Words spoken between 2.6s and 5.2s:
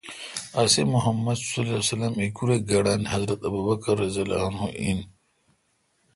گڑن حضرت ابوبکؓر این